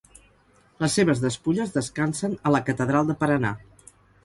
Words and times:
Les 0.83 0.95
seves 0.99 1.21
despulles 1.25 1.75
descansen 1.77 2.35
a 2.51 2.55
la 2.57 2.63
Catedral 2.73 3.13
de 3.13 3.19
Paranà. 3.23 3.55